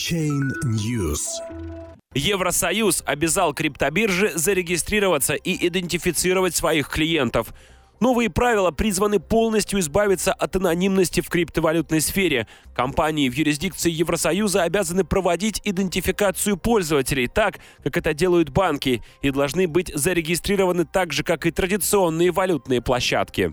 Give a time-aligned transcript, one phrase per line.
[0.00, 1.20] Chain News.
[2.14, 7.52] Евросоюз обязал криптобиржи зарегистрироваться и идентифицировать своих клиентов.
[8.00, 12.46] Новые правила призваны полностью избавиться от анонимности в криптовалютной сфере.
[12.74, 19.68] Компании в юрисдикции Евросоюза обязаны проводить идентификацию пользователей так, как это делают банки, и должны
[19.68, 23.52] быть зарегистрированы так же, как и традиционные валютные площадки.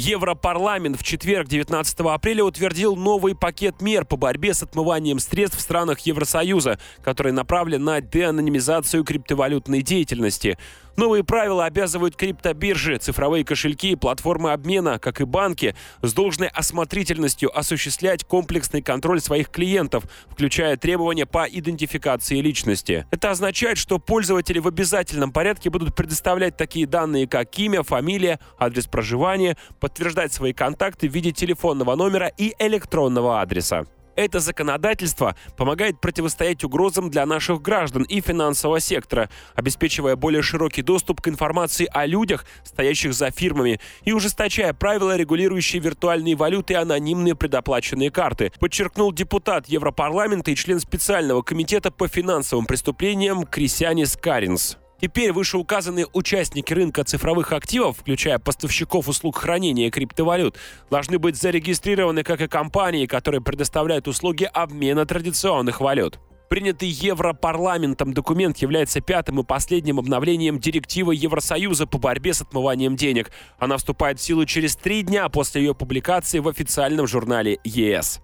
[0.00, 5.60] Европарламент в четверг, 19 апреля, утвердил новый пакет мер по борьбе с отмыванием средств в
[5.60, 10.56] странах Евросоюза, который направлен на деанонимизацию криптовалютной деятельности.
[11.00, 17.58] Новые правила обязывают криптобиржи, цифровые кошельки и платформы обмена, как и банки, с должной осмотрительностью
[17.58, 23.06] осуществлять комплексный контроль своих клиентов, включая требования по идентификации личности.
[23.10, 28.86] Это означает, что пользователи в обязательном порядке будут предоставлять такие данные, как имя, фамилия, адрес
[28.86, 33.86] проживания, подтверждать свои контакты в виде телефонного номера и электронного адреса.
[34.20, 41.22] Это законодательство помогает противостоять угрозам для наших граждан и финансового сектора, обеспечивая более широкий доступ
[41.22, 47.34] к информации о людях, стоящих за фирмами, и ужесточая правила, регулирующие виртуальные валюты и анонимные
[47.34, 54.76] предоплаченные карты, подчеркнул депутат Европарламента и член специального комитета по финансовым преступлениям Крисянис Каринс.
[55.00, 60.56] Теперь вышеуказанные участники рынка цифровых активов, включая поставщиков услуг хранения криптовалют,
[60.90, 66.18] должны быть зарегистрированы как и компании, которые предоставляют услуги обмена традиционных валют.
[66.50, 73.30] Принятый Европарламентом документ является пятым и последним обновлением директивы Евросоюза по борьбе с отмыванием денег.
[73.58, 78.20] Она вступает в силу через три дня после ее публикации в официальном журнале ЕС.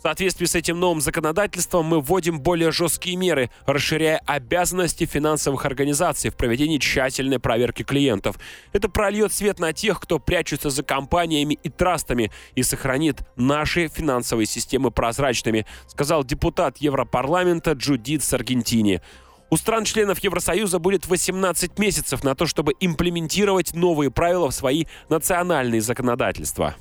[0.00, 6.30] В соответствии с этим новым законодательством мы вводим более жесткие меры, расширяя обязанности финансовых организаций
[6.30, 8.36] в проведении тщательной проверки клиентов.
[8.72, 14.46] Это прольет свет на тех, кто прячется за компаниями и трастами и сохранит наши финансовые
[14.46, 19.02] системы прозрачными, сказал депутат Европарламента Джудит Саргентини.
[19.50, 25.82] У стран-членов Евросоюза будет 18 месяцев на то, чтобы имплементировать новые правила в свои национальные
[25.82, 26.74] законодательства.